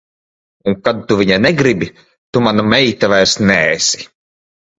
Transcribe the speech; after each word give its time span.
Un 0.69 0.77
kad 0.87 1.03
tu 1.11 1.17
viņa 1.19 1.37
negribi, 1.47 1.89
tu 2.31 2.43
mana 2.47 2.65
meita 2.71 3.11
vairs 3.15 3.37
neesi. 3.45 4.05